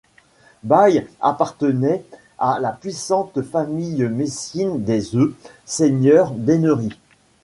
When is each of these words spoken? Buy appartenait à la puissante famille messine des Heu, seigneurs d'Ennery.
Buy 0.63 1.05
appartenait 1.19 2.03
à 2.39 2.57
la 2.59 2.71
puissante 2.71 3.43
famille 3.43 4.01
messine 4.09 4.83
des 4.83 5.15
Heu, 5.15 5.35
seigneurs 5.63 6.31
d'Ennery. 6.31 6.89